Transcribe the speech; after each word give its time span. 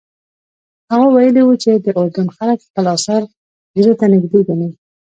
هغه 0.91 1.07
ویلي 1.15 1.41
وو 1.43 1.55
چې 1.63 1.71
د 1.75 1.87
اردن 1.99 2.27
خلک 2.37 2.59
خپل 2.67 2.85
اثار 2.95 3.21
زړه 3.81 3.93
ته 3.99 4.05
نږدې 4.13 4.39
ګڼي. 4.47 4.69